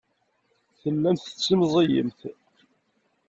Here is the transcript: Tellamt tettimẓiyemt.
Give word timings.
Tellamt 0.81 1.23
tettimẓiyemt. 1.25 2.21